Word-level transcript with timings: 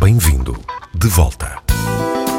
Bem-vindo 0.00 0.58
de 0.94 1.08
volta. 1.08 1.58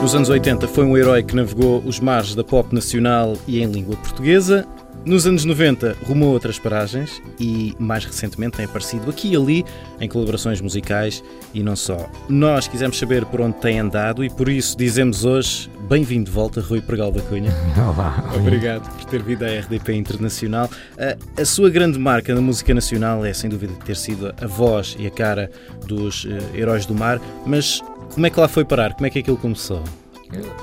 Nos 0.01 0.13
anos 0.13 0.29
80 0.29 0.67
foi 0.67 0.83
um 0.83 0.97
herói 0.97 1.23
que 1.23 1.35
navegou 1.35 1.81
os 1.85 1.99
mares 1.99 2.35
da 2.35 2.43
pop 2.43 2.73
nacional 2.75 3.37
e 3.47 3.61
em 3.61 3.65
língua 3.65 3.95
portuguesa. 3.95 4.67
Nos 5.05 5.27
anos 5.27 5.43
90 5.43 5.97
rumou 6.03 6.31
outras 6.31 6.57
paragens 6.57 7.21
e 7.37 7.75
mais 7.77 8.05
recentemente 8.05 8.55
tem 8.55 8.65
aparecido 8.65 9.09
aqui 9.09 9.33
e 9.33 9.35
ali 9.35 9.65
em 9.99 10.07
colaborações 10.07 10.61
musicais 10.61 11.21
e 11.53 11.61
não 11.61 11.75
só. 11.75 12.09
Nós 12.29 12.69
quisemos 12.69 12.97
saber 12.97 13.25
por 13.25 13.41
onde 13.41 13.57
tem 13.57 13.79
andado 13.79 14.23
e 14.23 14.29
por 14.29 14.47
isso 14.47 14.77
dizemos 14.77 15.25
hoje 15.25 15.69
bem-vindo 15.89 16.25
de 16.25 16.31
volta 16.31 16.61
Rui 16.61 16.81
Pregal 16.81 17.11
da 17.11 17.21
Cunha. 17.21 17.51
Olá. 17.77 18.31
Obrigado 18.33 18.89
por 18.89 19.03
ter 19.05 19.21
vindo 19.21 19.43
à 19.43 19.47
RDP 19.47 19.93
Internacional. 19.93 20.69
A, 20.97 21.41
a, 21.41 21.45
sua 21.45 21.69
grande 21.69 21.99
marca 21.99 22.33
na 22.33 22.41
música 22.41 22.73
nacional 22.73 23.25
é 23.25 23.33
sem 23.33 23.49
dúvida 23.49 23.73
ter 23.85 23.97
sido 23.97 24.33
a 24.41 24.47
voz 24.47 24.95
e 24.97 25.05
a 25.05 25.11
cara 25.11 25.51
dos 25.85 26.23
uh, 26.23 26.29
Heróis 26.55 26.85
do 26.85 26.95
Mar, 26.95 27.19
mas 27.45 27.81
como 28.13 28.25
é 28.25 28.29
que 28.29 28.39
lá 28.39 28.47
foi 28.47 28.63
parar? 28.63 28.93
Como 28.93 29.05
é 29.05 29.09
que 29.09 29.19
aquilo 29.19 29.37
começou? 29.37 29.83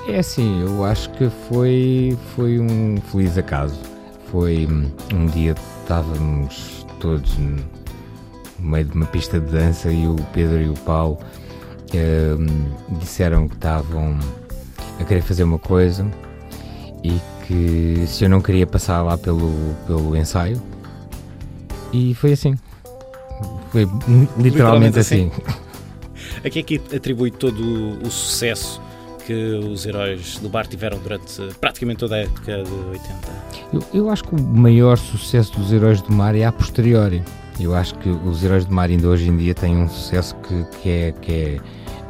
É 0.09 0.19
assim, 0.19 0.63
eu 0.63 0.83
acho 0.83 1.11
que 1.11 1.31
foi, 1.49 2.17
foi 2.35 2.59
um 2.59 2.97
feliz 3.13 3.37
acaso 3.37 3.90
foi 4.31 4.69
um 5.13 5.27
dia 5.27 5.55
estávamos 5.83 6.87
todos 7.01 7.37
no 7.39 7.59
meio 8.59 8.85
de 8.85 8.93
uma 8.95 9.07
pista 9.07 9.41
de 9.41 9.51
dança 9.51 9.91
e 9.91 10.07
o 10.07 10.17
Pedro 10.33 10.61
e 10.61 10.69
o 10.69 10.75
Paulo 10.75 11.19
uh, 11.95 12.99
disseram 12.99 13.49
que 13.49 13.55
estavam 13.55 14.19
a 15.01 15.05
querer 15.05 15.23
fazer 15.23 15.43
uma 15.43 15.59
coisa 15.59 16.07
e 17.03 17.19
que 17.47 18.05
se 18.07 18.25
eu 18.25 18.29
não 18.29 18.41
queria 18.41 18.67
passar 18.67 19.03
lá 19.03 19.19
pelo, 19.19 19.53
pelo 19.87 20.17
ensaio 20.17 20.63
e 21.93 22.15
foi 22.15 22.33
assim 22.33 22.55
foi 23.71 23.83
literalmente, 23.83 24.43
literalmente 24.43 24.99
assim. 24.99 25.31
assim. 25.33 25.61
A 26.43 26.49
que 26.49 26.61
é 26.61 26.63
que 26.63 26.81
atribui 26.97 27.31
todo 27.31 27.99
o 28.03 28.11
sucesso 28.11 28.81
que 29.31 29.61
os 29.73 29.87
heróis 29.87 30.39
do 30.39 30.49
bar 30.49 30.67
tiveram 30.67 30.99
durante 30.99 31.41
praticamente 31.61 32.01
toda 32.01 32.17
a 32.17 32.19
época 32.19 32.65
de 32.65 32.73
80? 32.91 33.15
Eu, 33.73 33.83
eu 33.95 34.11
acho 34.11 34.25
que 34.25 34.35
o 34.35 34.43
maior 34.43 34.99
sucesso 34.99 35.57
dos 35.57 35.73
heróis 35.73 36.03
do 36.03 36.13
mar 36.13 36.35
é 36.35 36.45
a 36.45 36.51
posteriori. 36.51 37.23
Eu 37.61 37.73
acho 37.73 37.95
que 37.99 38.09
os 38.09 38.43
heróis 38.43 38.65
do 38.65 38.75
mar 38.75 38.91
ainda 38.91 39.07
hoje 39.07 39.29
em 39.29 39.37
dia 39.37 39.55
têm 39.55 39.77
um 39.77 39.89
sucesso 39.89 40.35
que, 40.37 40.65
que, 40.83 40.89
é, 40.89 41.13
que 41.13 41.33
é, 41.33 41.61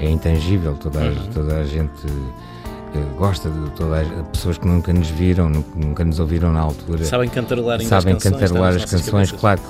é 0.06 0.10
intangível. 0.10 0.74
Toda, 0.76 0.98
uhum. 0.98 1.26
toda 1.34 1.58
a 1.58 1.64
gente 1.64 2.06
eh, 2.06 3.18
gosta 3.18 3.50
de 3.50 3.70
todas 3.72 4.10
as 4.10 4.28
pessoas 4.28 4.56
que 4.56 4.66
nunca 4.66 4.90
nos 4.90 5.10
viram, 5.10 5.50
nunca 5.50 6.02
nos 6.02 6.18
ouviram 6.20 6.50
na 6.54 6.60
altura. 6.60 7.04
Sabem 7.04 7.28
cantarolar 7.28 7.82
Sabem 7.82 8.14
as 8.14 8.22
canções, 8.22 8.40
cantarolar 8.40 8.76
as 8.76 8.84
canções, 8.86 9.32
claro, 9.32 9.60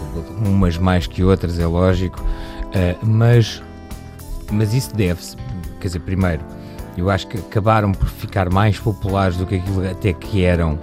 umas 0.47 0.79
mais 0.79 1.09
que 1.09 1.25
outras, 1.25 1.59
é 1.59 1.67
lógico, 1.67 2.21
uh, 2.21 3.05
mas, 3.05 3.61
mas 4.53 4.73
isso 4.73 4.95
deve-se, 4.95 5.37
quer 5.81 5.89
dizer, 5.89 6.01
primeiro, 6.01 6.45
eu 6.97 7.11
acho 7.11 7.27
que 7.27 7.39
acabaram 7.39 7.93
por 7.93 8.09
ficar 8.09 8.51
mais 8.51 8.79
populares 8.79 9.37
do 9.37 9.47
que 9.47 9.57
aquilo 9.57 9.89
até 9.89 10.13
que 10.13 10.45
eram 10.45 10.79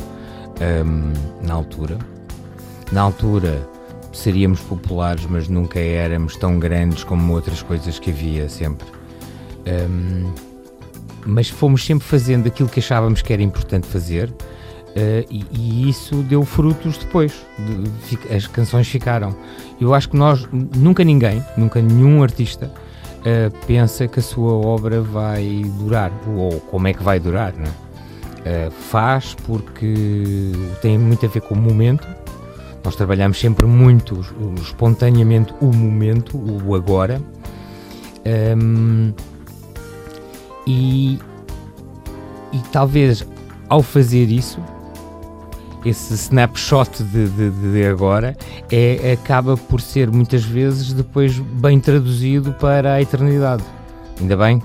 um, 0.86 1.46
na 1.46 1.54
altura. 1.54 1.98
Na 2.92 3.02
altura 3.02 3.68
seríamos 4.14 4.60
populares, 4.62 5.26
mas 5.30 5.48
nunca 5.48 5.80
éramos 5.80 6.36
tão 6.36 6.58
grandes 6.60 7.04
como 7.04 7.34
outras 7.34 7.62
coisas 7.62 8.00
que 8.00 8.10
havia 8.10 8.50
sempre. 8.50 8.88
Um, 9.68 10.32
mas 11.26 11.50
fomos 11.50 11.86
sempre 11.86 12.08
fazendo 12.08 12.48
aquilo 12.48 12.70
que 12.70 12.80
achávamos 12.80 13.22
que 13.22 13.34
era 13.34 13.44
importante 13.44 13.86
fazer. 13.88 14.30
Uh, 14.30 15.28
e, 15.30 15.46
e, 15.52 15.90
isso 15.90 16.16
deu 16.24 16.44
frutos 16.44 16.98
depois. 16.98 17.46
De, 17.60 18.18
de, 18.18 18.34
as 18.34 18.48
canções 18.48 18.88
ficaram. 18.88 19.36
Eu 19.80 19.94
acho 19.94 20.10
que 20.10 20.18
nós, 20.18 20.48
nunca 20.52 21.04
ninguém, 21.04 21.44
nunca 21.56 21.82
nenhum 21.82 22.24
artista 22.24 22.72
uh, 23.20 23.66
pensa 23.66 24.08
que 24.08 24.20
a 24.20 24.24
sua 24.24 24.54
obra 24.54 25.02
vai 25.02 25.64
durar, 25.80 26.12
ou 26.36 26.60
como 26.62 26.88
é 26.88 26.94
que 26.94 27.04
vai 27.04 27.20
durar, 27.20 27.54
não 27.54 27.66
é? 27.66 28.68
Uh, 28.68 28.72
faz 28.72 29.36
porque 29.46 30.54
tem 30.82 30.98
muito 30.98 31.26
a 31.26 31.30
ver 31.30 31.42
com 31.42 31.56
o 31.56 31.58
momento. 31.58 32.08
Nós 32.84 32.96
trabalhamos 32.96 33.38
sempre 33.38 33.66
muito, 33.66 34.22
espontaneamente, 34.62 35.54
o 35.60 35.66
momento, 35.66 36.38
o 36.38 36.74
agora. 36.74 37.22
Um, 38.58 39.14
e, 40.66 41.20
e 42.54 42.60
talvez 42.72 43.28
ao 43.68 43.82
fazer 43.82 44.26
isso, 44.26 44.62
esse 45.88 46.14
snapshot 46.14 47.04
de, 47.04 47.28
de, 47.30 47.50
de, 47.50 47.86
agora 47.86 48.36
é, 48.72 49.14
acaba 49.14 49.56
por 49.56 49.82
ser 49.82 50.10
muitas 50.12 50.44
vezes 50.44 50.94
depois 50.94 51.38
bem 51.38 51.80
traduzido 51.80 52.54
para 52.54 52.94
a 52.94 53.02
eternidade. 53.02 53.64
Ainda 54.20 54.36
bem? 54.36 54.62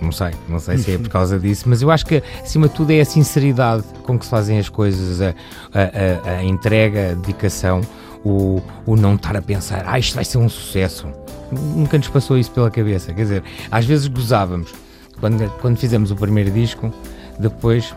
Não 0.00 0.12
sei, 0.12 0.30
não 0.48 0.58
sei 0.58 0.78
se 0.78 0.92
é 0.92 0.98
por 0.98 1.10
causa 1.10 1.38
disso, 1.38 1.64
mas 1.66 1.82
eu 1.82 1.90
acho 1.90 2.06
que 2.06 2.22
acima 2.42 2.68
de 2.68 2.74
tudo 2.74 2.90
é 2.90 3.00
a 3.00 3.04
sinceridade 3.04 3.84
com 4.02 4.18
que 4.18 4.24
se 4.24 4.30
fazem 4.30 4.58
as 4.58 4.68
coisas, 4.68 5.20
a, 5.20 5.34
a, 5.74 6.30
a, 6.30 6.36
a 6.38 6.44
entrega, 6.44 7.10
a 7.10 7.14
dedicação, 7.14 7.82
o, 8.24 8.62
o 8.86 8.96
não 8.96 9.14
estar 9.14 9.36
a 9.36 9.42
pensar, 9.42 9.84
ah, 9.86 9.98
isto 9.98 10.14
vai 10.14 10.24
ser 10.24 10.38
um 10.38 10.48
sucesso. 10.48 11.06
Nunca 11.52 11.98
nos 11.98 12.08
passou 12.08 12.38
isso 12.38 12.50
pela 12.50 12.70
cabeça. 12.70 13.12
Quer 13.12 13.22
dizer, 13.22 13.44
às 13.70 13.84
vezes 13.84 14.06
gozávamos 14.06 14.72
quando, 15.20 15.50
quando 15.60 15.76
fizemos 15.76 16.10
o 16.10 16.16
primeiro 16.16 16.50
disco, 16.50 16.92
depois 17.38 17.94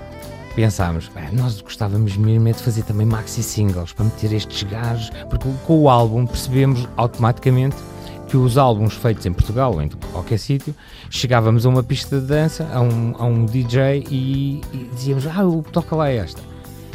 pensámos, 0.56 1.10
nós 1.32 1.62
gostávamos 1.62 2.16
mesmo 2.16 2.48
é 2.48 2.52
de 2.52 2.62
fazer 2.62 2.84
também 2.84 3.06
maxi 3.06 3.42
singles 3.42 3.92
para 3.94 4.06
meter 4.06 4.34
estes 4.34 4.64
gajos, 4.64 5.10
porque 5.30 5.48
com 5.66 5.82
o 5.82 5.90
álbum 5.90 6.26
percebemos 6.26 6.88
automaticamente 6.96 7.76
que 8.28 8.38
os 8.38 8.58
álbuns 8.58 8.96
feitos 8.96 9.26
em 9.28 9.32
Portugal 9.32 9.74
ou 9.74 9.82
em 9.82 9.90
qualquer 10.12 10.40
sítio, 10.40 10.74
chegávamos 11.08 11.68
a 11.68 11.70
uma 11.70 11.84
pista 11.84 12.20
de 12.20 12.26
dança, 12.26 12.68
a 12.74 12.82
um, 12.82 13.14
a 13.20 13.26
um 13.26 13.46
DJ 13.46 14.06
e, 14.10 14.60
e 14.74 14.90
dizíamos, 14.96 15.28
ah, 15.28 15.44
toca 15.72 15.96
lá 15.96 16.10
esta. 16.10 16.42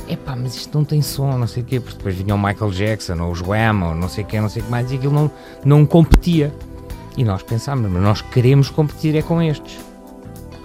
Epá, 0.09 0.35
mas 0.35 0.57
isto 0.57 0.77
não 0.77 0.85
tem 0.85 1.01
som, 1.01 1.39
não 1.39 1.47
sei 1.47 1.63
o 1.63 1.67
quê, 1.67 1.79
porque 1.79 1.97
depois 1.97 2.17
vinha 2.17 2.35
o 2.35 2.39
Michael 2.39 2.73
Jackson 2.73 3.23
ou 3.23 3.31
os 3.31 3.41
Wham 3.41 3.89
ou 3.89 3.95
não 3.95 4.09
sei 4.09 4.25
o 4.25 4.27
quê, 4.27 4.41
não 4.41 4.49
sei 4.49 4.63
o 4.63 4.65
que 4.65 4.71
mais, 4.71 4.91
e 4.91 4.97
aquilo 4.97 5.13
não, 5.13 5.31
não 5.65 5.87
competia. 5.87 6.53
E 7.17 7.23
nós 7.23 7.43
pensámos, 7.43 7.89
mas 7.89 8.03
nós 8.03 8.21
queremos 8.21 8.69
competir 8.69 9.15
é 9.15 9.23
com 9.23 9.41
estes. 9.41 9.79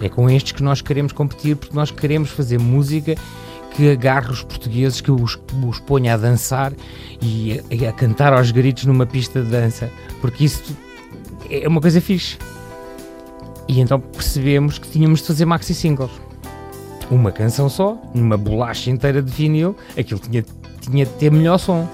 É 0.04 0.10
com 0.10 0.30
estes 0.30 0.52
que 0.52 0.62
nós 0.62 0.82
queremos 0.82 1.14
competir 1.14 1.56
porque 1.56 1.74
nós 1.74 1.90
queremos 1.90 2.30
fazer 2.30 2.60
música 2.60 3.16
que 3.74 3.90
agarre 3.90 4.30
os 4.30 4.44
portugueses, 4.44 5.00
que 5.00 5.10
os, 5.10 5.40
os 5.66 5.80
ponha 5.80 6.14
a 6.14 6.18
dançar 6.18 6.74
e 7.22 7.62
a, 7.86 7.90
a, 7.90 7.94
cantar 7.94 8.34
aos 8.34 8.52
gritos 8.52 8.84
numa 8.84 9.06
pista 9.06 9.42
de 9.42 9.50
dança, 9.50 9.90
porque 10.20 10.44
isso 10.44 10.76
é 11.50 11.66
uma 11.66 11.80
coisa 11.80 12.02
fixe. 12.02 12.38
E 13.66 13.80
então 13.80 13.98
percebemos 13.98 14.78
que 14.78 14.90
tínhamos 14.90 15.22
de 15.22 15.28
fazer 15.28 15.46
maxi 15.46 15.74
singles. 15.74 16.12
Uma 17.10 17.32
canção 17.32 17.70
só, 17.70 17.98
numa 18.14 18.36
bolacha 18.36 18.92
inteira 18.92 19.22
de 19.22 19.32
vinil, 19.32 19.74
aquilo 19.98 20.20
tinha, 20.20 20.44
tinha 20.82 21.06
de 21.06 21.14
ter 21.14 21.32
melhor 21.32 21.58
som 21.58 21.88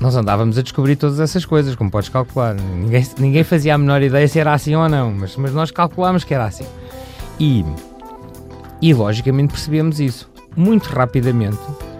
nós 0.00 0.14
andávamos 0.14 0.56
a 0.56 0.62
descobrir 0.62 0.96
todas 0.96 1.18
essas 1.18 1.44
coisas, 1.44 1.74
como 1.74 1.90
podes 1.90 2.08
calcular. 2.08 2.54
Ninguém, 2.54 3.06
ninguém 3.18 3.44
fazia 3.44 3.74
a 3.74 3.78
menor 3.78 4.00
ideia 4.00 4.26
se 4.28 4.38
era 4.38 4.52
assim 4.52 4.74
ou 4.74 4.88
não, 4.88 5.12
mas, 5.12 5.36
mas 5.36 5.52
nós 5.52 5.70
calculámos 5.70 6.24
que 6.24 6.32
era 6.32 6.46
assim. 6.46 6.66
E, 7.38 7.64
e 8.80 8.94
logicamente 8.94 9.52
percebemos 9.52 9.98
isso 9.98 10.30
muito 10.56 10.86
rapidamente. 10.86 11.58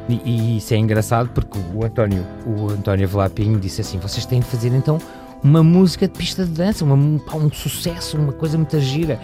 E, 0.09 0.21
e 0.25 0.57
isso 0.59 0.73
é 0.75 0.77
engraçado 0.77 1.29
porque 1.31 1.59
o 1.75 1.85
António, 1.85 2.25
o 2.47 2.71
António 2.71 3.09
Velapinho 3.09 3.59
disse 3.59 3.81
assim: 3.81 3.99
vocês 3.99 4.25
têm 4.25 4.41
de 4.41 4.47
fazer 4.47 4.73
então 4.73 4.99
uma 5.43 5.63
música 5.63 6.07
de 6.07 6.17
pista 6.17 6.45
de 6.45 6.53
dança, 6.53 6.85
uma, 6.85 6.95
um 6.95 7.51
sucesso, 7.53 8.17
uma 8.17 8.33
coisa 8.33 8.57
muito 8.57 8.79
gira. 8.81 9.21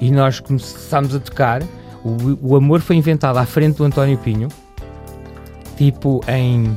E 0.00 0.10
nós 0.10 0.40
começámos 0.40 1.14
a 1.14 1.20
tocar. 1.20 1.62
O, 2.04 2.52
o 2.52 2.56
amor 2.56 2.80
foi 2.80 2.96
inventado 2.96 3.36
à 3.36 3.46
frente 3.46 3.78
do 3.78 3.84
António 3.84 4.16
Pinho, 4.18 4.46
tipo 5.76 6.20
em 6.28 6.76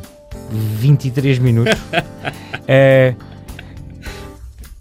23 0.52 1.40
minutos. 1.40 1.74
uh, 1.74 3.16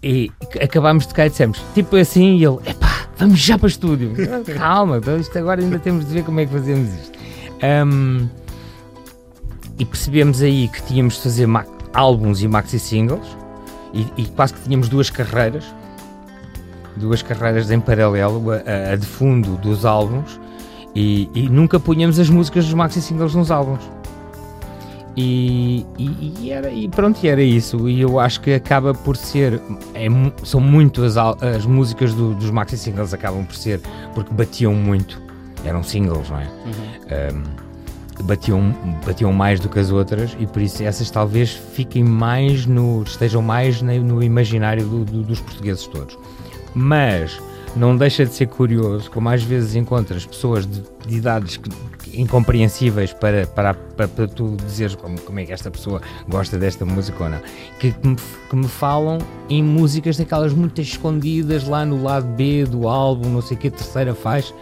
e 0.01 0.31
acabámos 0.61 1.03
de 1.03 1.09
tocar 1.09 1.27
e 1.27 1.29
dissemos, 1.29 1.61
tipo 1.73 1.95
assim, 1.95 2.37
e 2.37 2.45
ele, 2.45 2.57
epá, 2.65 3.07
vamos 3.17 3.39
já 3.39 3.57
para 3.57 3.65
o 3.65 3.69
estúdio. 3.69 4.13
Calma, 4.57 4.97
então 4.97 5.17
isto 5.17 5.37
agora 5.37 5.61
ainda 5.61 5.79
temos 5.79 6.07
de 6.07 6.13
ver 6.13 6.23
como 6.23 6.39
é 6.39 6.45
que 6.45 6.51
fazemos 6.51 6.89
isto. 6.93 7.19
Um, 7.61 8.27
e 9.77 9.85
percebemos 9.85 10.41
aí 10.41 10.67
que 10.67 10.81
tínhamos 10.83 11.15
de 11.15 11.21
fazer 11.21 11.47
álbuns 11.93 12.41
e 12.41 12.47
maxi 12.47 12.79
singles 12.79 13.25
e, 13.93 14.05
e, 14.17 14.25
quase 14.25 14.53
que 14.53 14.61
tínhamos 14.61 14.89
duas 14.89 15.09
carreiras, 15.09 15.65
duas 16.95 17.21
carreiras 17.21 17.71
em 17.71 17.79
paralelo, 17.79 18.51
a, 18.51 18.93
a 18.93 18.95
de 18.95 19.05
fundo 19.05 19.57
dos 19.57 19.85
álbuns 19.85 20.39
e, 20.93 21.29
e 21.33 21.49
nunca 21.49 21.79
punhamos 21.79 22.19
as 22.19 22.29
músicas 22.29 22.65
dos 22.65 22.73
maxi 22.73 23.01
singles 23.01 23.33
nos 23.35 23.51
álbuns. 23.51 23.98
E, 25.21 25.85
e, 25.97 26.33
e, 26.39 26.51
era, 26.51 26.71
e 26.71 26.87
pronto, 26.87 27.19
e 27.21 27.27
era 27.27 27.41
isso. 27.41 27.89
E 27.89 27.99
eu 27.99 28.19
acho 28.19 28.39
que 28.39 28.53
acaba 28.53 28.93
por 28.93 29.17
ser. 29.17 29.61
É, 29.93 30.07
são 30.43 30.61
muito 30.61 31.03
as, 31.03 31.17
as 31.17 31.65
músicas 31.65 32.13
do, 32.13 32.33
dos 32.33 32.49
maxi 32.49 32.77
singles 32.77 33.13
acabam 33.13 33.43
por 33.45 33.55
ser 33.55 33.81
porque 34.15 34.33
batiam 34.33 34.73
muito. 34.73 35.21
Eram 35.65 35.83
singles, 35.83 36.29
não 36.29 36.39
é? 36.39 36.45
Uhum. 36.45 37.43
Um, 38.21 38.23
batiam, 38.23 38.75
batiam 39.05 39.33
mais 39.33 39.59
do 39.59 39.67
que 39.67 39.77
as 39.77 39.91
outras 39.91 40.35
e 40.39 40.47
por 40.47 40.61
isso 40.61 40.81
essas 40.83 41.11
talvez 41.11 41.51
fiquem 41.51 42.03
mais 42.03 42.65
no, 42.65 43.03
estejam 43.03 43.41
mais 43.41 43.81
no 43.81 44.23
imaginário 44.23 44.85
do, 44.85 45.03
do, 45.03 45.23
dos 45.23 45.41
portugueses 45.41 45.85
todos. 45.87 46.17
Mas 46.73 47.37
não 47.75 47.97
deixa 47.97 48.25
de 48.25 48.33
ser 48.33 48.47
curioso 48.47 49.11
como 49.11 49.27
às 49.27 49.43
vezes 49.43 49.75
encontras 49.75 50.25
pessoas 50.25 50.65
de, 50.65 50.81
de 51.05 51.17
idades 51.17 51.57
que, 51.57 51.69
incompreensíveis 52.13 53.13
para, 53.13 53.47
para, 53.47 53.73
para, 53.73 54.07
para, 54.07 54.27
tu 54.27 54.55
dizeres 54.65 54.95
como, 54.95 55.19
como 55.21 55.39
é 55.39 55.45
que 55.45 55.53
esta 55.53 55.69
pessoa 55.69 56.01
gosta 56.27 56.57
desta 56.57 56.85
música 56.85 57.23
ou 57.23 57.29
não, 57.29 57.39
que, 57.79 57.91
que, 57.91 58.07
me, 58.07 58.15
que 58.49 58.55
me 58.55 58.67
falam 58.67 59.19
em 59.49 59.63
músicas 59.63 60.17
daquelas 60.17 60.53
muito 60.53 60.81
escondidas 60.81 61.67
lá 61.67 61.85
no 61.85 62.01
lado 62.01 62.27
B 62.27 62.65
do 62.65 62.87
álbum, 62.87 63.29
não 63.29 63.41
sei 63.41 63.57
o 63.57 63.59
que, 63.59 63.69
terceira 63.69 64.13
faixa. 64.13 64.53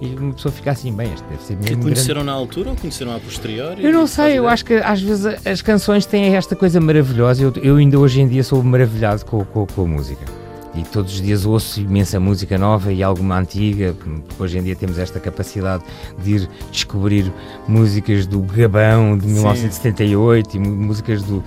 E 0.00 0.16
uma 0.16 0.32
pessoa 0.32 0.50
fica 0.50 0.72
assim, 0.72 0.92
bem, 0.92 1.12
este 1.12 1.24
deve 1.28 1.42
ser 1.42 1.56
mesmo. 1.56 1.76
Que 1.76 1.82
conheceram 1.82 2.22
grande. 2.22 2.26
na 2.26 2.32
altura 2.32 2.70
ou 2.70 2.76
conheceram 2.76 3.14
a 3.14 3.20
posteriori? 3.20 3.84
Eu 3.84 3.92
não 3.92 4.08
sei, 4.08 4.36
eu 4.36 4.48
acho 4.48 4.64
que 4.64 4.74
às 4.74 5.00
vezes 5.00 5.46
as 5.46 5.62
canções 5.62 6.04
têm 6.04 6.34
esta 6.34 6.56
coisa 6.56 6.80
maravilhosa. 6.80 7.40
Eu, 7.44 7.52
eu 7.62 7.76
ainda 7.76 7.96
hoje 8.00 8.20
em 8.20 8.26
dia 8.26 8.42
sou 8.42 8.60
maravilhado 8.64 9.24
com, 9.24 9.44
com, 9.44 9.64
com 9.64 9.82
a 9.82 9.86
música 9.86 10.41
e 10.74 10.82
todos 10.84 11.14
os 11.14 11.20
dias 11.20 11.44
ouço 11.44 11.80
imensa 11.80 12.18
música 12.18 12.56
nova 12.56 12.92
e 12.92 13.02
alguma 13.02 13.38
antiga. 13.38 13.94
Hoje 14.38 14.58
em 14.58 14.62
dia 14.62 14.74
temos 14.74 14.98
esta 14.98 15.20
capacidade 15.20 15.84
de 16.22 16.36
ir 16.36 16.48
descobrir 16.70 17.30
músicas 17.68 18.26
do 18.26 18.40
Gabão 18.40 19.18
de 19.18 19.26
1978 19.26 20.52
Sim. 20.52 20.58
e 20.58 20.60
músicas 20.60 21.22
do, 21.22 21.44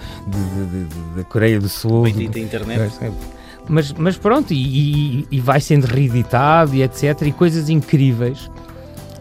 da 1.15 1.23
Coreia 1.23 1.59
do 1.59 1.69
Sul. 1.69 2.03
Bendita 2.03 2.33
do, 2.33 2.39
internet. 2.39 2.93
Mas, 3.67 3.91
mas 3.93 4.15
pronto, 4.15 4.53
e, 4.53 5.21
e, 5.21 5.27
e 5.31 5.39
vai 5.39 5.59
sendo 5.59 5.85
reeditado 5.85 6.75
e 6.75 6.83
etc. 6.83 7.21
E 7.23 7.31
coisas 7.31 7.67
incríveis 7.67 8.49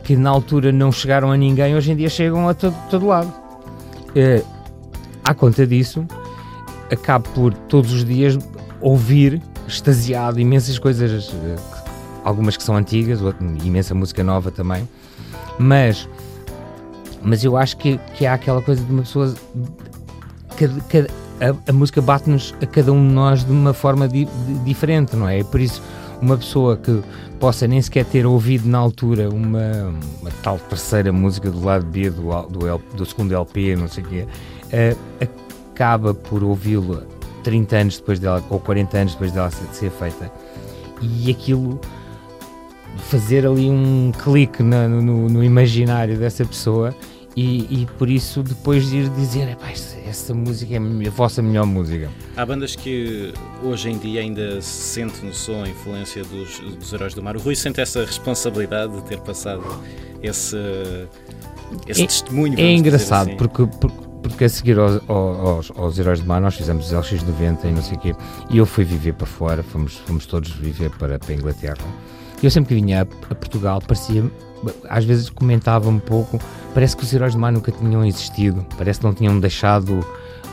que 0.02 0.14
na 0.16 0.28
altura 0.28 0.70
não 0.70 0.92
chegaram 0.92 1.32
a 1.32 1.36
ninguém, 1.36 1.74
hoje 1.74 1.92
em 1.92 1.96
dia 1.96 2.10
chegam 2.10 2.46
a 2.46 2.52
todo, 2.52 2.76
todo 2.90 3.06
lado. 3.06 3.32
Uh, 4.10 4.44
à 5.24 5.32
conta 5.32 5.66
disso, 5.66 6.06
acabo 6.92 7.26
por 7.30 7.54
todos 7.54 7.90
os 7.90 8.04
dias 8.04 8.38
ouvir 8.82 9.40
extasiado, 9.66 10.40
imensas 10.40 10.78
coisas, 10.78 11.32
eh, 11.32 11.56
algumas 12.24 12.56
que 12.56 12.62
são 12.62 12.76
antigas, 12.76 13.20
imensa 13.62 13.94
música 13.94 14.22
nova 14.24 14.50
também, 14.50 14.88
mas, 15.58 16.08
mas 17.22 17.44
eu 17.44 17.56
acho 17.56 17.76
que, 17.76 17.98
que 18.16 18.26
há 18.26 18.34
aquela 18.34 18.62
coisa 18.62 18.82
de 18.82 18.92
uma 18.92 19.02
pessoa. 19.02 19.34
Cada, 20.56 20.80
cada, 20.82 21.08
a, 21.40 21.70
a, 21.70 21.72
música 21.72 22.00
bate-nos 22.00 22.54
a 22.62 22.66
cada 22.66 22.92
um 22.92 23.08
de 23.08 23.12
nós 23.12 23.44
de 23.44 23.50
uma 23.50 23.74
forma 23.74 24.08
di, 24.08 24.24
de, 24.24 24.54
diferente, 24.64 25.16
não 25.16 25.28
é? 25.28 25.42
Por 25.42 25.60
isso, 25.60 25.82
uma 26.20 26.36
pessoa 26.36 26.76
que 26.76 27.02
possa 27.40 27.66
nem 27.66 27.82
sequer 27.82 28.04
ter 28.04 28.24
ouvido 28.24 28.68
na 28.68 28.78
altura 28.78 29.28
uma, 29.28 29.92
uma 30.20 30.30
tal 30.42 30.58
terceira 30.58 31.12
música 31.12 31.50
do 31.50 31.62
lado 31.62 31.84
B 31.84 32.08
do, 32.08 32.30
do, 32.48 32.78
do 32.96 33.04
segundo 33.04 33.34
LP, 33.34 33.76
não 33.76 33.88
sei 33.88 34.04
o 34.04 34.06
quê, 34.06 34.26
uh, 34.72 35.28
acaba 35.74 36.14
por 36.14 36.44
ouvi-la 36.44 37.02
30 37.44 37.76
anos 37.76 37.98
depois 37.98 38.18
dela, 38.18 38.42
ou 38.50 38.58
40 38.58 38.98
anos 38.98 39.12
depois 39.12 39.30
dela 39.30 39.50
ser 39.50 39.90
feita. 39.90 40.32
E 41.00 41.30
aquilo 41.30 41.78
fazer 42.98 43.46
ali 43.46 43.70
um 43.70 44.12
clique 44.22 44.62
no, 44.62 44.88
no, 44.88 45.28
no 45.28 45.44
imaginário 45.44 46.16
dessa 46.16 46.44
pessoa 46.44 46.94
e, 47.36 47.82
e, 47.82 47.86
por 47.98 48.08
isso 48.08 48.44
depois 48.44 48.88
de 48.88 48.98
ir 48.98 49.08
dizer 49.10 49.56
essa 50.06 50.32
música 50.32 50.74
é 50.74 50.78
a 50.78 51.10
vossa 51.10 51.42
melhor 51.42 51.66
música. 51.66 52.08
Há 52.36 52.46
bandas 52.46 52.76
que 52.76 53.32
hoje 53.64 53.90
em 53.90 53.98
dia 53.98 54.20
ainda 54.20 54.60
se 54.60 54.94
sente 54.94 55.24
no 55.24 55.34
som 55.34 55.64
a 55.64 55.68
influência 55.68 56.22
dos, 56.22 56.60
dos 56.60 56.92
Heróis 56.92 57.12
do 57.12 57.20
Mar. 57.20 57.36
O 57.36 57.40
Rui 57.40 57.56
sente 57.56 57.80
essa 57.80 58.04
responsabilidade 58.04 58.94
de 58.94 59.02
ter 59.02 59.18
passado 59.18 59.64
esse, 60.22 60.56
esse 61.88 62.04
é, 62.04 62.06
testemunho. 62.06 62.58
É 62.58 62.72
engraçado 62.72 63.30
assim. 63.30 63.36
porque, 63.36 63.66
porque 63.80 64.03
porque 64.34 64.46
a 64.46 64.48
seguir 64.48 64.76
aos, 64.80 65.00
aos, 65.08 65.72
aos 65.76 65.96
Heróis 65.96 66.18
do 66.18 66.26
Mar 66.26 66.40
nós 66.40 66.56
fizemos 66.56 66.86
os 66.86 66.92
LX90 66.92 67.66
e 67.66 67.70
não 67.70 67.80
sei 67.80 67.96
o 67.96 68.00
quê, 68.00 68.16
e 68.50 68.58
eu 68.58 68.66
fui 68.66 68.82
viver 68.82 69.14
para 69.14 69.28
fora, 69.28 69.62
fomos, 69.62 69.96
fomos 69.98 70.26
todos 70.26 70.50
viver 70.50 70.90
para, 70.90 71.20
para 71.20 71.32
a 71.32 71.36
Inglaterra. 71.36 71.78
Eu 72.42 72.50
sempre 72.50 72.74
que 72.74 72.82
vinha 72.82 73.02
a, 73.02 73.02
a 73.02 73.34
Portugal 73.36 73.80
parecia, 73.80 74.24
às 74.88 75.04
vezes 75.04 75.30
comentava 75.30 75.88
um 75.88 76.00
pouco, 76.00 76.40
parece 76.74 76.96
que 76.96 77.04
os 77.04 77.12
Heróis 77.14 77.34
do 77.34 77.38
Mar 77.38 77.52
nunca 77.52 77.70
tinham 77.70 78.04
existido, 78.04 78.66
parece 78.76 78.98
que 78.98 79.06
não 79.06 79.14
tinham 79.14 79.38
deixado 79.38 80.04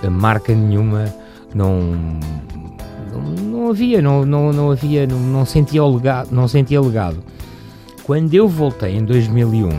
eh, 0.03 0.09
marca 0.09 0.53
nenhuma, 0.53 1.11
não, 1.55 1.81
não, 3.11 3.21
não 3.21 3.69
havia, 3.71 3.99
não, 3.99 4.23
não, 4.23 4.53
não 4.53 4.71
havia, 4.71 5.07
não, 5.07 5.19
não 5.19 5.43
sentia 5.43 5.83
o 5.83 5.95
legado, 5.95 6.29
não 6.31 6.47
sentia 6.47 6.79
legado. 6.79 7.17
Quando 8.03 8.31
eu 8.31 8.47
voltei 8.47 8.95
em 8.95 9.03
2001 9.03 9.69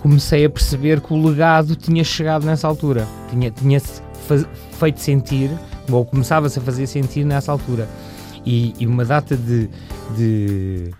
comecei 0.00 0.44
a 0.44 0.50
perceber 0.50 1.00
que 1.00 1.12
o 1.12 1.26
legado 1.26 1.76
tinha 1.76 2.02
chegado 2.04 2.44
nessa 2.44 2.66
altura, 2.66 3.06
tinha, 3.30 3.50
tinha 3.50 3.80
feito 4.78 5.00
sentir, 5.00 5.50
ou 5.90 6.04
começava-se 6.04 6.58
a 6.58 6.62
fazer 6.62 6.86
sentir 6.86 7.24
nessa 7.24 7.52
altura. 7.52 7.88
E, 8.46 8.74
e 8.78 8.86
uma 8.86 9.04
data 9.04 9.36
de, 9.36 9.68
de, 10.16 10.90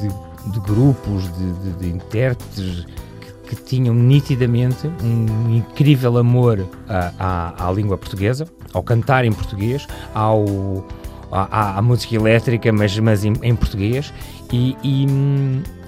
de, 0.00 0.52
de 0.52 0.60
grupos, 0.60 1.24
de, 1.32 1.72
de 1.78 1.88
intérpretes 1.88 2.86
que, 3.20 3.56
que, 3.56 3.62
tinham 3.62 3.94
nitidamente 3.94 4.86
um 5.02 5.56
incrível 5.56 6.18
amor 6.18 6.68
à, 6.88 7.12
à, 7.18 7.68
à, 7.68 7.72
língua 7.72 7.96
portuguesa, 7.96 8.46
ao 8.72 8.82
cantar 8.82 9.24
em 9.24 9.32
português, 9.32 9.88
ao, 10.14 10.86
à, 11.32 11.80
música 11.82 12.14
elétrica, 12.14 12.70
mas, 12.72 12.96
mas 12.98 13.24
em, 13.24 13.32
em 13.42 13.56
português, 13.56 14.12
e, 14.52 14.76
e, 14.84 15.06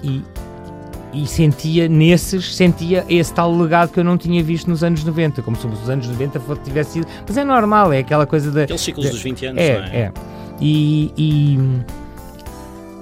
e 0.03 0.23
e 1.13 1.25
sentia 1.25 1.87
nesses, 1.87 2.55
sentia 2.55 3.05
esse 3.09 3.33
tal 3.33 3.55
legado 3.55 3.91
que 3.91 3.99
eu 3.99 4.03
não 4.03 4.17
tinha 4.17 4.43
visto 4.43 4.69
nos 4.69 4.83
anos 4.83 5.03
90, 5.03 5.41
como 5.41 5.55
se 5.57 5.65
os 5.65 5.89
anos 5.89 6.07
90 6.07 6.41
tivesse 6.63 6.91
sido. 6.91 7.07
Mas 7.27 7.37
é 7.37 7.43
normal, 7.43 7.93
é 7.93 7.99
aquela 7.99 8.25
coisa 8.25 8.51
da. 8.51 8.63
Aqueles 8.63 8.81
ciclos 8.81 9.05
de, 9.05 9.11
dos 9.11 9.21
20 9.21 9.45
anos, 9.47 9.61
é, 9.61 9.79
não 9.79 9.85
é? 9.85 9.97
É. 9.97 10.11
E, 10.59 11.11
e, 11.17 11.59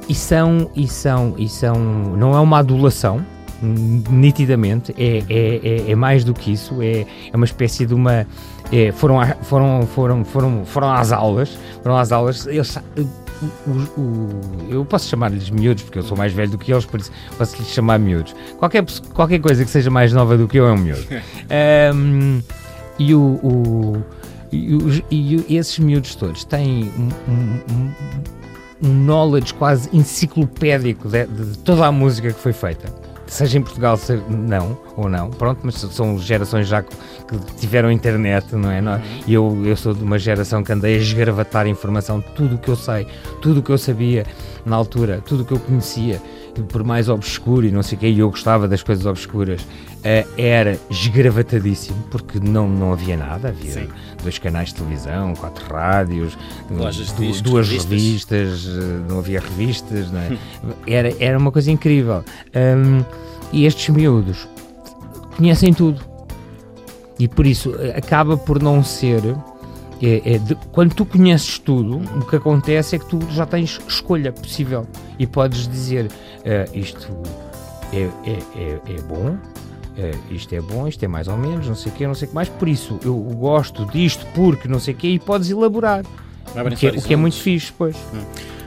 e, 0.10 0.16
são, 0.16 0.70
e 0.76 0.88
são, 0.88 1.34
e 1.38 1.50
são. 1.50 1.76
Não 1.76 2.36
é 2.36 2.40
uma 2.40 2.60
adulação, 2.60 3.26
nitidamente, 3.62 4.94
é, 4.98 5.24
é, 5.30 5.88
é, 5.88 5.92
é 5.92 5.96
mais 5.96 6.24
do 6.24 6.34
que 6.34 6.52
isso, 6.52 6.82
é, 6.82 7.06
é 7.32 7.36
uma 7.36 7.46
espécie 7.46 7.86
de 7.86 7.94
uma. 7.94 8.28
É, 8.72 8.92
foram, 8.92 9.20
foram, 9.42 9.88
foram, 9.88 10.26
foram, 10.26 10.66
foram 10.66 10.92
às 10.92 11.12
aulas, 11.12 11.58
foram 11.82 11.98
às 11.98 12.12
aulas, 12.12 12.48
eles 12.48 12.78
o, 13.42 14.00
o, 14.00 14.30
eu 14.70 14.86
posso 14.86 15.10
chamar-lhes 15.10 15.50
miúdos, 15.50 15.84
porque 15.84 16.00
eu 16.00 16.04
sou 16.04 16.18
mais 16.18 16.34
velho 16.34 16.52
do 16.52 16.58
que 16.58 16.72
eles, 16.72 16.86
por 16.86 17.00
isso 17.00 17.12
posso-lhes 17.38 17.68
chamar 17.68 18.00
miúdos. 18.00 18.36
Qualquer, 18.58 18.86
qualquer 19.14 19.40
coisa 19.40 19.64
que 19.64 19.70
seja 19.70 19.90
mais 19.90 20.14
nova 20.14 20.38
do 20.38 20.48
que 20.48 20.58
eu 20.58 20.68
é 20.68 20.72
um 20.72 20.78
miúdo. 20.78 21.06
um, 21.94 22.42
e, 22.98 23.14
o, 23.14 23.40
o 23.44 24.04
e, 24.52 25.44
e, 25.50 25.58
esses 25.58 25.78
miúdos 25.80 26.16
todos 26.16 26.46
têm 26.46 26.92
um, 26.98 27.10
um, 27.32 27.92
um 28.84 29.06
knowledge 29.06 29.54
quase 29.54 29.90
enciclopédico 29.92 31.10
de, 31.10 31.26
de 31.26 31.58
toda 31.60 31.86
a 31.86 31.92
música 31.92 32.32
que 32.32 32.40
foi 32.40 32.54
feita 32.54 33.05
seja 33.28 33.58
em 33.58 33.62
Portugal, 33.62 33.98
seja, 33.98 34.24
não, 34.30 34.78
ou 34.96 35.10
não, 35.10 35.30
pronto, 35.30 35.62
mas 35.64 35.76
são 35.76 36.18
gerações 36.20 36.68
já 36.68 36.82
que, 36.82 36.96
tiveram 37.58 37.92
internet, 37.92 38.56
não 38.56 38.72
é? 38.72 38.82
Não, 38.82 39.02
e 39.26 39.34
eu, 39.34 39.62
eu 39.66 39.76
sou 39.76 39.94
de 39.94 40.04
uma 40.04 40.20
geração 40.20 40.64
que 40.64 40.72
andei 40.72 40.96
a 40.96 40.98
esgravatar 40.98 41.68
informação, 41.68 42.22
tudo 42.22 42.56
o 42.56 42.58
que 42.58 42.70
eu 42.70 42.76
sei, 42.76 43.08
tudo 43.42 43.60
o 43.60 43.64
que 43.64 43.72
eu 43.72 43.78
sabia 43.78 44.26
na 44.66 44.76
altura, 44.76 45.22
tudo 45.26 45.44
o 45.44 45.46
que 45.46 45.54
eu 45.54 45.60
conhecia, 45.60 46.22
por 46.64 46.84
mais 46.84 47.10
obscuro 47.10 47.66
e 47.66 47.72
não 47.72 47.84
sei 47.84 47.98
o 47.98 48.00
que, 48.00 48.08
e 48.08 48.20
eu 48.20 48.30
gostava 48.30 48.68
das 48.68 48.84
coisas 48.84 49.06
obscuras, 49.06 49.62
uh, 49.62 50.30
era 50.38 50.80
esgravatadíssimo, 50.90 51.98
porque 52.10 52.40
não, 52.40 52.68
não 52.68 52.94
havia 52.94 53.18
nada, 53.18 53.50
havia 53.50 53.72
Sim. 53.72 53.88
dois 54.22 54.38
canais 54.38 54.70
de 54.70 54.76
televisão, 54.76 55.34
quatro 55.36 55.66
rádios, 55.74 56.38
discos, 56.70 57.42
duas 57.42 57.68
revistas, 57.68 57.90
revistas 57.90 58.68
eh, 58.68 59.10
não 59.10 59.20
havia 59.20 59.40
revistas, 59.40 60.12
não 60.12 60.20
é? 60.20 60.38
era, 60.88 61.14
era 61.20 61.38
uma 61.38 61.52
coisa 61.52 61.72
incrível. 61.72 62.24
Um, 62.56 63.04
e 63.52 63.66
estes 63.66 63.90
miúdos 63.90 64.48
conhecem 65.38 65.74
tudo. 65.74 66.02
E 67.18 67.28
por 67.28 67.46
isso 67.46 67.74
eh, 67.80 67.98
acaba 67.98 68.38
por 68.38 68.62
não 68.62 68.84
ser. 68.84 69.22
É, 70.02 70.36
é 70.36 70.38
de, 70.38 70.56
quando 70.72 70.94
tu 70.94 71.06
conheces 71.06 71.58
tudo, 71.58 71.98
o 71.98 72.26
que 72.26 72.36
acontece 72.36 72.96
é 72.96 73.00
que 73.00 73.06
tu 73.06 73.20
já 73.32 73.46
tens 73.46 73.80
escolha 73.88 74.32
possível 74.32 74.86
e 75.18 75.26
podes 75.26 75.68
dizer 75.68 76.08
uh, 76.08 76.78
isto 76.78 77.08
é, 77.94 78.10
é, 78.30 78.40
é, 78.56 78.94
é 78.98 79.02
bom, 79.04 79.30
uh, 79.30 80.34
isto 80.34 80.54
é 80.54 80.60
bom, 80.60 80.88
isto 80.88 81.04
é 81.04 81.08
mais 81.08 81.28
ou 81.28 81.38
menos, 81.38 81.68
não 81.68 81.76
sei 81.76 81.92
o 81.92 81.96
quê, 81.96 82.06
não 82.06 82.14
sei 82.14 82.26
o 82.26 82.30
que 82.30 82.36
mais. 82.36 82.50
Por 82.50 82.68
isso 82.68 83.00
eu 83.04 83.16
gosto 83.16 83.86
disto 83.86 84.26
porque 84.36 84.68
não 84.68 84.80
sei 84.80 84.94
o 84.94 84.98
quê 84.98 85.08
e 85.08 85.20
podes 85.20 85.50
elaborar. 85.50 86.04
O 86.54 86.76
que, 86.76 86.88
é, 86.88 86.90
o 86.92 87.02
que 87.02 87.14
é 87.14 87.18
muito 87.18 87.38
fixe, 87.38 87.74
pois. 87.78 87.96
Hum. 88.14 88.22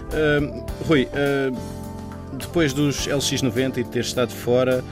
Uh, 0.08 0.64
Rui, 0.86 1.06
depois 2.38 2.72
dos 2.72 3.06
LX90 3.06 3.78
e 3.78 3.84
de 3.84 3.90
ter 3.90 4.00
estado 4.00 4.30
fora, 4.30 4.82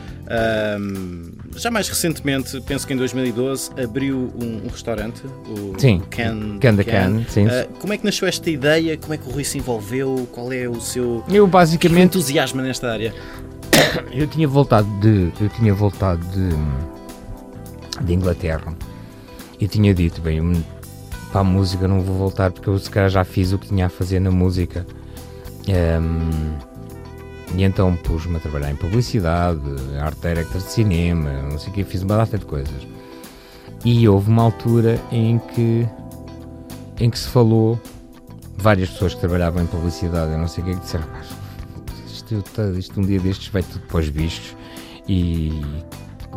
um, 0.79 1.36
já 1.57 1.71
mais 1.71 1.89
recentemente, 1.89 2.61
penso 2.61 2.87
que 2.87 2.93
em 2.93 2.97
2012, 2.97 3.71
abriu 3.83 4.33
um, 4.41 4.67
um 4.67 4.69
restaurante, 4.69 5.23
o 5.49 5.79
sim, 5.79 6.03
Can, 6.11 6.59
Can, 6.61 6.77
the 6.77 6.85
Can. 6.85 7.25
sim. 7.29 7.47
Uh, 7.47 7.69
como 7.81 7.93
é 7.93 7.99
que 7.99 8.05
nasceu 8.05 8.29
esta 8.29 8.49
ideia? 8.51 8.97
Como 8.97 9.15
é 9.15 9.17
que 9.17 9.29
o 9.29 9.33
Rui 9.33 9.45
se 9.45 9.59
envolveu? 9.59 10.29
Qual 10.33 10.53
é 10.53 10.69
o 10.69 10.81
seu 10.81 11.25
Eu, 11.29 11.47
basicamente, 11.47 12.07
entusiasmo 12.07 12.61
nesta 12.63 12.91
área? 12.91 13.15
eu 14.13 14.27
tinha 14.27 14.47
voltado 14.47 14.89
de. 15.01 15.33
Eu 15.41 15.49
tinha 15.49 15.73
voltado 15.75 16.25
de. 16.27 18.05
de 18.05 18.13
Inglaterra. 18.13 18.75
E 19.59 19.67
tinha 19.67 19.95
dito, 19.95 20.21
bem, 20.21 20.65
para 21.33 21.41
a 21.41 21.45
música 21.45 21.89
não 21.89 22.01
vou 22.01 22.17
voltar 22.17 22.51
porque 22.51 22.69
eu 22.69 22.79
se 22.79 22.91
calhar 22.91 23.09
já 23.09 23.25
fiz 23.25 23.53
o 23.53 23.59
que 23.59 23.69
tinha 23.69 23.87
a 23.87 23.89
fazer 23.89 24.21
na 24.21 24.31
música. 24.31 24.87
Um, 25.69 26.76
e 27.55 27.63
então 27.63 27.95
pus-me 27.97 28.37
a 28.37 28.41
trabalhar 28.41 28.71
em 28.71 28.77
publicidade, 28.77 29.61
arte 30.01 30.21
director 30.21 30.61
de 30.61 30.71
cinema, 30.71 31.31
não 31.43 31.59
sei 31.59 31.71
o 31.71 31.73
que, 31.73 31.85
fiz 31.85 32.03
uma 32.03 32.17
data 32.17 32.39
de 32.39 32.45
coisas. 32.45 32.87
E 33.85 34.09
houve 34.09 34.31
uma 34.31 34.43
altura 34.43 35.01
em 35.13 35.39
que, 35.39 35.87
em 36.99 37.09
que 37.09 37.19
se 37.19 37.29
falou, 37.29 37.81
várias 38.57 38.91
pessoas 38.91 39.15
que 39.15 39.21
trabalhavam 39.21 39.63
em 39.63 39.67
publicidade, 39.67 40.33
eu 40.33 40.39
não 40.39 40.49
sei 40.49 40.65
o 40.65 40.67
que, 40.67 40.75
que 40.75 40.81
disseram, 40.81 41.07
isto, 42.07 42.35
isto 42.79 43.01
um 43.01 43.05
dia 43.05 43.21
destes 43.21 43.49
vai 43.49 43.63
tudo 43.63 43.87
para 43.87 43.99
os 43.99 44.09
bichos 44.09 44.57
e 45.09 45.63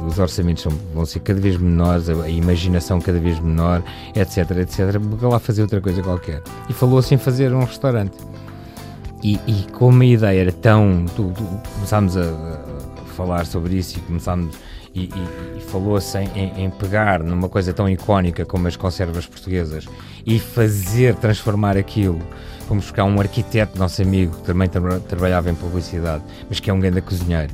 os 0.07 0.19
orçamentos 0.19 0.65
vão 0.93 1.05
ser 1.05 1.19
cada 1.19 1.39
vez 1.39 1.57
menores, 1.57 2.09
a, 2.09 2.13
a, 2.23 2.29
imaginação 2.29 3.01
cada 3.01 3.19
vez 3.19 3.39
menor, 3.39 3.83
etc, 4.15 4.51
etc, 4.57 4.99
vou 4.99 5.31
lá 5.31 5.39
fazer 5.39 5.61
outra 5.61 5.81
coisa 5.81 6.01
qualquer. 6.01 6.41
E 6.69 6.73
falou-se 6.73 7.13
em 7.13 7.17
fazer 7.17 7.53
um 7.53 7.63
restaurante. 7.63 8.17
E, 9.23 9.39
e 9.47 9.67
como 9.73 10.01
a 10.01 10.05
ideia 10.05 10.41
era 10.41 10.51
tão. 10.51 11.05
Tu, 11.15 11.31
tu, 11.35 11.43
começámos 11.75 12.15
a, 12.15 12.21
a, 12.21 13.05
falar 13.15 13.45
sobre 13.45 13.75
isso 13.75 13.97
e 13.97 14.01
começámos. 14.01 14.55
E, 14.95 15.03
e, 15.03 15.57
e 15.57 15.61
falou-se 15.61 16.17
em, 16.17 16.63
em, 16.63 16.69
pegar 16.71 17.21
numa 17.21 17.47
coisa 17.47 17.71
tão 17.71 17.87
icónica 17.87 18.43
como 18.43 18.67
as 18.67 18.75
conservas 18.75 19.27
portuguesas 19.27 19.87
e 20.25 20.39
fazer 20.39 21.15
transformar 21.15 21.77
aquilo. 21.77 22.19
Fomos 22.67 22.85
buscar 22.85 23.03
um 23.03 23.19
arquiteto, 23.19 23.77
nosso 23.77 24.01
amigo, 24.01 24.35
que 24.35 24.43
também 24.43 24.67
tra 24.67 24.99
trabalhava 25.01 25.49
em 25.49 25.55
publicidade, 25.55 26.23
mas 26.47 26.59
que 26.59 26.69
é 26.71 26.73
um 26.73 26.79
grande 26.79 27.01
cozinheiro. 27.01 27.53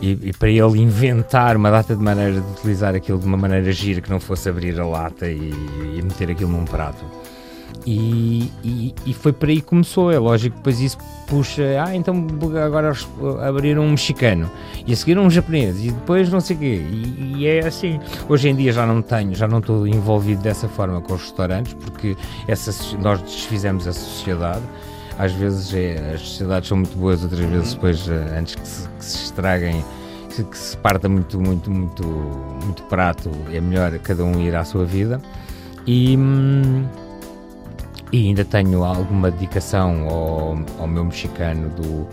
E, 0.00 0.12
e, 0.28 0.32
para 0.32 0.50
ele 0.50 0.80
inventar 0.80 1.56
uma 1.56 1.70
data 1.70 1.96
de 1.96 2.02
maneira 2.02 2.40
de 2.40 2.52
utilizar 2.52 2.94
aquilo 2.94 3.18
de 3.18 3.26
uma 3.26 3.36
maneira 3.36 3.70
gira 3.72 4.00
que 4.00 4.10
não 4.10 4.20
fosse 4.20 4.48
abrir 4.48 4.78
a 4.78 4.86
lata 4.86 5.26
e, 5.26 5.50
e 5.96 6.02
meter 6.02 6.30
aquilo 6.30 6.50
num 6.50 6.64
prato. 6.64 7.04
E, 7.84 8.50
e, 8.64 8.94
e, 9.06 9.14
foi 9.14 9.32
por 9.32 9.48
aí 9.48 9.60
que 9.60 9.66
começou. 9.66 10.10
É 10.10 10.18
lógico 10.18 10.56
que 10.56 10.58
depois 10.58 10.80
isso 10.80 10.98
puxa. 11.26 11.62
Ah, 11.84 11.94
então 11.94 12.26
agora 12.64 12.92
abriram 13.46 13.82
um 13.82 13.90
mexicano 13.90 14.50
e 14.86 14.92
a 14.92 14.96
seguir 14.96 15.18
um 15.18 15.28
japonês 15.28 15.84
e 15.84 15.90
depois 15.90 16.30
não 16.30 16.40
sei 16.40 16.56
o 16.56 16.58
quê. 16.58 16.84
E, 16.90 17.34
e, 17.38 17.46
é 17.46 17.66
assim. 17.66 18.00
Hoje 18.28 18.48
em 18.48 18.56
dia 18.56 18.72
já 18.72 18.86
não 18.86 19.02
tenho, 19.02 19.34
já 19.34 19.46
não 19.46 19.58
estou 19.58 19.86
envolvido 19.86 20.42
dessa 20.42 20.68
forma 20.68 21.00
com 21.00 21.14
os 21.14 21.22
restaurantes 21.22 21.74
porque 21.74 22.16
essa, 22.48 22.72
nós 22.98 23.20
desfizemos 23.22 23.86
a 23.86 23.92
sociedade. 23.92 24.62
Às 25.18 25.32
vezes 25.32 25.72
é, 25.72 26.12
as 26.14 26.20
sociedades 26.20 26.68
são 26.68 26.78
muito 26.78 26.96
boas, 26.98 27.22
outras 27.22 27.40
vezes 27.40 27.72
depois, 27.72 28.06
eh, 28.06 28.38
antes 28.38 28.54
que 28.54 28.68
se, 28.68 28.86
que 28.86 29.04
se 29.04 29.24
estraguem, 29.24 29.82
que, 30.28 30.44
que 30.44 30.58
se 30.58 30.76
parta 30.76 31.08
muito, 31.08 31.40
muito, 31.40 31.70
muito, 31.70 32.04
muito 32.04 32.82
prato, 32.82 33.30
é 33.50 33.58
melhor 33.58 33.98
cada 34.00 34.22
um 34.22 34.38
ir 34.42 34.54
à 34.54 34.62
sua 34.62 34.84
vida. 34.84 35.18
E. 35.86 36.18
Hum, 36.18 36.84
e 38.12 38.28
ainda 38.28 38.44
tenho 38.44 38.84
alguma 38.84 39.30
dedicação 39.30 40.08
ao, 40.08 40.58
ao 40.78 40.86
meu 40.86 41.04
mexicano 41.04 41.68
do, 41.70 42.06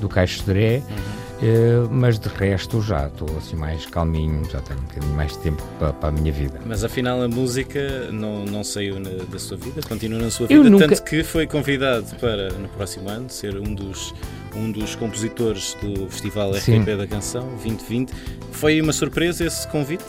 do 0.00 0.08
Caixo 0.08 0.44
Dré, 0.44 0.76
uhum. 0.78 1.17
Uh, 1.42 1.88
mas 1.90 2.18
de 2.18 2.28
resto 2.28 2.80
já 2.80 3.06
estou 3.06 3.28
assim 3.36 3.56
mais 3.56 3.86
calminho, 3.86 4.44
já 4.50 4.60
tenho 4.60 4.80
um 4.80 4.84
bocadinho 4.84 5.14
mais 5.14 5.32
de 5.32 5.38
tempo 5.38 5.62
para, 5.78 5.92
para 5.92 6.08
a 6.08 6.12
minha 6.12 6.32
vida. 6.32 6.60
Mas 6.66 6.84
afinal 6.84 7.22
a 7.22 7.28
música 7.28 8.10
não, 8.12 8.44
não 8.44 8.64
saiu 8.64 8.98
na, 9.00 9.10
da 9.10 9.38
sua 9.38 9.56
vida, 9.56 9.80
continua 9.82 10.20
na 10.20 10.30
sua 10.30 10.46
vida, 10.46 10.68
nunca... 10.68 10.88
tanto 10.88 11.02
que 11.04 11.22
foi 11.22 11.46
convidado 11.46 12.06
para 12.20 12.50
no 12.50 12.68
próximo 12.68 13.08
ano 13.08 13.28
ser 13.28 13.56
um 13.56 13.74
dos 13.74 14.14
um 14.56 14.70
dos 14.70 14.94
compositores 14.94 15.76
do 15.80 16.08
Festival 16.08 16.50
RTP 16.52 16.64
Sim. 16.64 16.84
da 16.84 17.06
Canção 17.06 17.46
2020. 17.62 18.12
Foi 18.52 18.80
uma 18.80 18.92
surpresa 18.92 19.44
esse 19.44 19.68
convite? 19.68 20.04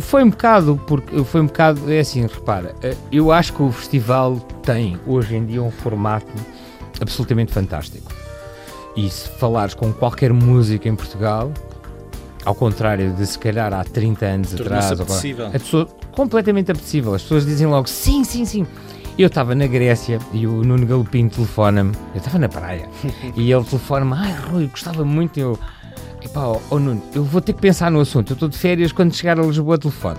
Foi 0.00 0.24
um 0.24 0.30
bocado, 0.30 0.80
porque 0.86 1.24
foi 1.24 1.40
um 1.40 1.46
bocado, 1.46 1.90
é 1.90 2.00
assim, 2.00 2.22
repara, 2.22 2.74
eh, 2.82 2.94
eu 3.12 3.30
acho 3.30 3.52
que 3.52 3.62
o 3.62 3.70
festival 3.70 4.38
tem 4.62 4.98
hoje 5.06 5.36
em 5.36 5.44
dia 5.44 5.62
um 5.62 5.70
formato 5.70 6.32
absolutamente 7.00 7.52
fantástico. 7.52 8.12
E 8.96 9.08
se 9.10 9.28
falares 9.28 9.74
com 9.74 9.92
qualquer 9.92 10.32
música 10.32 10.88
em 10.88 10.94
Portugal, 10.94 11.52
ao 12.44 12.54
contrário 12.54 13.12
de 13.12 13.26
se 13.26 13.38
calhar 13.38 13.72
há 13.72 13.82
30 13.82 14.26
anos 14.26 14.54
atrás, 14.54 14.92
apetecível. 14.92 15.46
a 15.46 15.50
pessoa, 15.50 15.88
completamente 16.12 16.70
apetecível. 16.70 17.14
As 17.14 17.22
pessoas 17.22 17.44
dizem 17.44 17.66
logo 17.66 17.88
sim, 17.88 18.22
sim, 18.24 18.44
sim. 18.44 18.66
Eu 19.16 19.28
estava 19.28 19.54
na 19.54 19.66
Grécia 19.66 20.18
e 20.32 20.46
o 20.46 20.64
Nuno 20.64 20.84
Galopim 20.86 21.28
telefona-me. 21.28 21.92
Eu 22.14 22.18
estava 22.18 22.38
na 22.38 22.48
praia 22.48 22.88
e 23.36 23.52
ele 23.52 23.64
telefona-me. 23.64 24.12
Ai, 24.14 24.32
Rui, 24.50 24.66
gostava 24.66 25.04
muito. 25.04 25.38
Eu, 25.38 25.58
epá, 26.22 26.46
oh, 26.46 26.60
oh 26.70 26.78
Nuno, 26.78 27.02
eu 27.14 27.24
vou 27.24 27.40
ter 27.40 27.52
que 27.52 27.60
pensar 27.60 27.90
no 27.90 28.00
assunto. 28.00 28.30
Eu 28.30 28.34
estou 28.34 28.48
de 28.48 28.58
férias 28.58 28.92
quando 28.92 29.14
chegar 29.14 29.38
a 29.38 29.42
Lisboa, 29.42 29.78
telefone. 29.78 30.18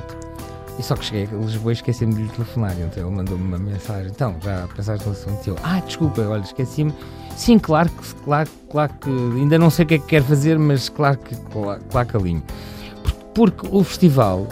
E 0.80 0.84
só 0.84 0.96
que 0.96 1.06
cheguei 1.06 1.30
a 1.32 1.42
Lisboa 1.42 1.72
e 1.72 1.76
esqueci-me 1.76 2.14
de 2.14 2.24
lhe 2.24 2.30
telefonar. 2.30 2.76
Então 2.80 3.08
ele 3.08 3.16
mandou-me 3.16 3.44
uma 3.44 3.58
mensagem. 3.58 4.12
Então, 4.12 4.36
já 4.42 4.68
pensaste 4.74 5.06
no 5.06 5.12
assunto? 5.12 5.48
Eu, 5.48 5.58
ah, 5.64 5.80
desculpa, 5.80 6.22
olha, 6.22 6.42
esqueci-me. 6.42 6.94
Sim, 7.36 7.60
claro 7.60 7.90
que, 7.90 8.16
claro, 8.24 8.50
claro 8.70 8.94
que 9.00 9.10
ainda 9.10 9.58
não 9.58 9.70
sei 9.70 9.86
o 9.86 9.88
que 9.88 9.96
é 9.96 10.00
que 10.00 10.06
quero 10.06 10.26
fazer, 10.26 10.58
mas 10.58 10.90
claro 10.90 11.18
que, 11.18 11.36
claro, 11.52 11.82
claro 11.90 12.08
que 12.08 12.18
alinho. 12.18 12.44
Porque, 13.34 13.68
o 13.70 13.84
festival 13.84 14.48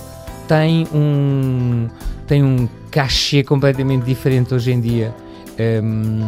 tem 0.48 0.86
um, 0.94 1.88
tem 2.28 2.44
um 2.44 2.68
cachê 2.92 3.44
completamente 3.44 4.04
diferente 4.04 4.54
hoje 4.54 4.72
em 4.72 4.82
dia, 4.82 5.16
um, 5.82 6.22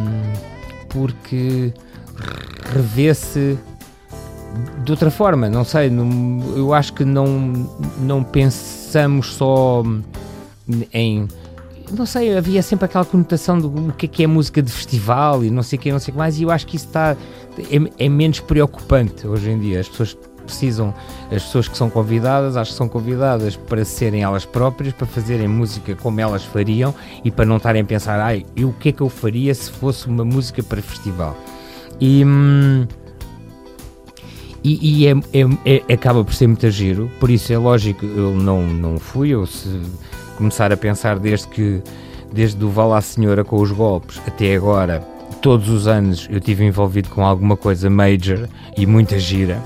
porque 0.88 1.72
revê-se 2.72 3.58
de 4.84 4.90
outra 4.90 5.10
forma, 5.10 5.50
não 5.50 5.64
sei, 5.64 5.90
não, 5.90 6.42
eu 6.56 6.72
acho 6.72 6.94
que 6.94 7.04
não, 7.04 7.26
não 8.00 8.24
pensamos 8.24 9.34
só 9.34 9.82
em 10.92 11.28
não 11.92 12.06
sei, 12.06 12.36
havia 12.36 12.62
sempre 12.62 12.84
aquela 12.84 13.04
conotação 13.04 13.58
do 13.58 13.68
o 13.68 13.92
que 13.92 14.06
é, 14.06 14.08
que 14.08 14.24
é 14.24 14.26
música 14.26 14.62
de 14.62 14.70
festival 14.70 15.44
e 15.44 15.50
não 15.50 15.62
sei 15.62 15.78
o 15.78 15.82
que, 15.82 15.92
não 15.92 15.98
sei 15.98 16.10
o 16.10 16.14
que 16.14 16.18
mais, 16.18 16.38
e 16.38 16.42
eu 16.42 16.50
acho 16.50 16.66
que 16.66 16.76
isso 16.76 16.86
está 16.86 17.16
é, 17.58 18.04
é 18.04 18.08
menos 18.08 18.40
preocupante 18.40 19.26
hoje 19.26 19.50
em 19.50 19.58
dia. 19.58 19.80
As 19.80 19.88
pessoas 19.88 20.16
precisam, 20.44 20.94
as 21.30 21.42
pessoas 21.42 21.68
que 21.68 21.76
são 21.76 21.90
convidadas, 21.90 22.56
acho 22.56 22.70
que 22.70 22.76
são 22.76 22.88
convidadas 22.88 23.56
para 23.56 23.84
serem 23.84 24.22
elas 24.22 24.44
próprias, 24.44 24.94
para 24.94 25.06
fazerem 25.06 25.48
música 25.48 25.94
como 25.96 26.20
elas 26.20 26.44
fariam 26.44 26.94
e 27.24 27.30
para 27.30 27.44
não 27.44 27.56
estarem 27.56 27.82
a 27.82 27.84
pensar, 27.84 28.20
ai, 28.20 28.46
e 28.54 28.64
o 28.64 28.72
que 28.72 28.90
é 28.90 28.92
que 28.92 29.00
eu 29.00 29.08
faria 29.08 29.54
se 29.54 29.70
fosse 29.70 30.06
uma 30.06 30.24
música 30.24 30.62
para 30.62 30.80
festival? 30.80 31.36
E. 32.00 32.24
Hum, 32.24 32.86
e, 34.64 35.02
e 35.02 35.06
é, 35.06 35.12
é, 35.32 35.82
é, 35.88 35.94
acaba 35.94 36.24
por 36.24 36.34
ser 36.34 36.48
muito 36.48 36.68
giro, 36.70 37.08
por 37.20 37.30
isso 37.30 37.52
é 37.52 37.56
lógico, 37.56 38.04
eu 38.04 38.34
não, 38.34 38.66
não 38.66 38.98
fui, 38.98 39.28
eu 39.28 39.46
se 39.46 39.80
começar 40.36 40.72
a 40.72 40.76
pensar 40.76 41.18
desde 41.18 41.48
que, 41.48 41.82
desde 42.32 42.62
o 42.64 42.70
Vá 42.70 43.00
Senhora 43.00 43.44
com 43.44 43.60
os 43.60 43.72
golpes 43.72 44.20
até 44.26 44.54
agora, 44.54 45.00
todos 45.40 45.68
os 45.68 45.86
anos 45.86 46.28
eu 46.30 46.40
tive 46.40 46.64
envolvido 46.64 47.08
com 47.08 47.24
alguma 47.24 47.56
coisa 47.56 47.90
major 47.90 48.48
e 48.76 48.86
muita 48.86 49.18
gira. 49.18 49.60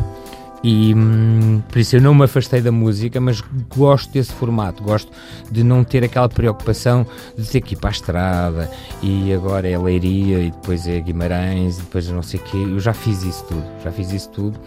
E 0.62 0.94
hum, 0.94 1.62
por 1.70 1.78
isso 1.78 1.96
eu 1.96 2.02
não 2.02 2.14
me 2.14 2.24
afastei 2.24 2.60
da 2.60 2.70
música, 2.70 3.18
mas 3.18 3.42
gosto 3.74 4.12
desse 4.12 4.32
formato, 4.32 4.82
gosto 4.82 5.10
de 5.50 5.64
não 5.64 5.82
ter 5.82 6.04
aquela 6.04 6.28
preocupação 6.28 7.06
de 7.36 7.48
ter 7.48 7.62
que 7.62 7.74
ir 7.74 7.78
para 7.78 7.88
a 7.88 7.92
estrada 7.92 8.70
e 9.02 9.32
agora 9.32 9.66
é 9.66 9.78
Leiria 9.78 10.40
e 10.40 10.50
depois 10.50 10.86
é 10.86 11.00
Guimarães 11.00 11.78
e 11.78 11.80
depois 11.80 12.08
não 12.08 12.22
sei 12.22 12.40
o 12.40 12.42
quê. 12.42 12.58
Eu 12.58 12.78
já 12.78 12.92
fiz 12.92 13.22
isso 13.22 13.42
tudo, 13.44 13.64
já 13.82 13.90
fiz 13.90 14.12
isso 14.12 14.28
tudo 14.30 14.60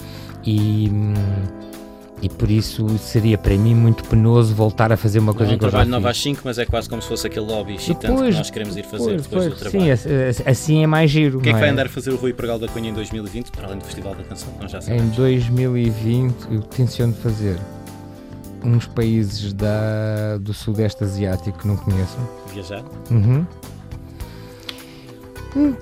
e. 0.43 0.89
Hum, 0.91 1.13
e 2.24 2.30
por 2.30 2.50
isso 2.50 2.88
seria 3.00 3.38
para 3.38 3.53
mim 3.58 3.75
muito 3.75 4.01
penoso 4.06 4.56
voltar 4.56 4.94
a 4.94 4.98
fazer 4.98 5.20
uma 5.20 5.34
coisa 5.34 5.51
não, 5.51 5.60
que 5.60 5.65
eu 5.65 5.70
já 5.70 5.80
fiz. 5.80 5.88
trabalho 5.89 6.03
9 6.03 6.08
às 6.10 6.22
5, 6.22 6.42
mas 6.46 6.58
é 6.58 6.65
quase 6.65 6.88
como 6.88 7.01
se 7.01 7.08
fosse 7.10 7.27
aquele 7.27 7.46
lobby 7.46 7.75
excitante 7.75 8.13
depois, 8.13 8.30
que 8.30 8.38
nós 8.38 8.50
queremos 8.50 8.77
ir 8.77 8.84
fazer 8.86 9.18
depois, 9.18 9.24
depois 9.24 9.48
do 9.50 9.56
trabalho. 9.58 9.98
Sim, 9.98 10.44
assim 10.46 10.84
é 10.84 10.88
mais 10.88 11.12
giro. 11.12 11.39
O 11.39 11.42
que 11.42 11.50
é 11.50 11.53
que 11.53 11.60
vai 11.60 11.68
é? 11.68 11.72
andar 11.74 11.88
a 11.88 11.89
fazer 11.89 12.12
o 12.12 12.15
Rui 12.15 12.32
Pregal 12.32 12.58
da 12.58 12.70
Cunha 12.70 12.89
em 12.89 12.94
2020, 12.94 13.51
para 13.51 13.68
além 13.68 13.80
do 13.80 13.84
Festival 13.84 14.15
da 14.15 14.24
Canção? 14.24 14.53
Nós 14.62 14.72
já 14.72 14.80
sabemos. 14.80 15.03
Em 15.03 15.10
2020 15.10 16.36
eu 16.50 16.62
tenciono 16.62 17.13
fazer 17.13 17.60
uns 18.63 18.88
países 18.88 19.51
da, 19.51 20.38
do 20.39 20.53
Sudeste 20.53 21.03
Asiático 21.03 21.60
que 21.60 21.68
não 21.68 21.75
conheço. 21.75 22.18
Viajar? 22.53 22.86
Uhum. 23.12 23.46
Hum, 25.58 25.75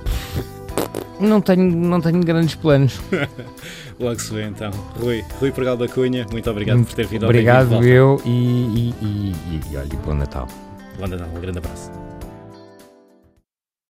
não 1.20 1.40
tenho, 1.40 1.64
não 1.64 2.02
tenho 2.02 2.20
grandes 2.22 2.56
planos. 2.56 3.00
Logo 4.02 4.20
se 4.20 4.34
vê 4.34 4.46
então. 4.46 4.72
Rui, 5.00 5.24
Rui 5.40 5.52
Pregal 5.52 5.78
da 5.78 5.88
Cunha, 5.88 6.26
muito 6.32 6.50
obrigado 6.50 6.78
muito 6.78 6.88
por 6.90 6.96
ter 6.96 7.06
vindo 7.06 7.26
Obrigado 7.26 7.84
eu 7.86 8.20
e, 8.26 8.30
e, 8.30 8.96
e, 9.00 9.32
e, 9.32 9.62
e 9.74 9.78
olha, 9.78 9.90
bom 10.04 10.16
Natal. 10.16 10.48
Bom 11.00 11.08
Natal, 11.08 11.30
um 11.36 11.40
grande 11.40 11.60
abraço. 11.60 12.01